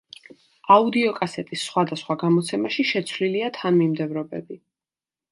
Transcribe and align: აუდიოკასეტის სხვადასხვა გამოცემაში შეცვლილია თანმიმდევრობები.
აუდიოკასეტის 0.75 1.65
სხვადასხვა 1.67 2.15
გამოცემაში 2.23 2.85
შეცვლილია 2.91 3.51
თანმიმდევრობები. 3.59 4.59